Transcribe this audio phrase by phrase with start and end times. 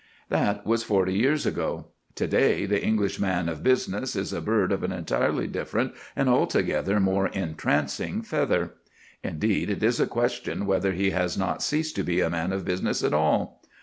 [0.29, 1.89] That was forty years ago.
[2.15, 6.27] To day the English man of business is a bird of an entirely different and
[6.27, 8.73] altogether more entrancing feather.
[9.23, 12.65] Indeed, it is a question whether he has not ceased to be a man of
[12.65, 13.61] business at all.